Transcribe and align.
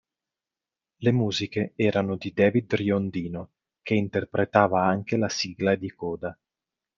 Le 0.95 1.11
musiche 1.11 1.73
erano 1.75 2.15
di 2.15 2.33
David 2.33 2.73
Riondino, 2.73 3.51
che 3.83 3.93
interpretava 3.93 4.83
anche 4.83 5.15
la 5.15 5.29
sigla 5.29 5.75
di 5.75 5.91
coda. 5.93 6.35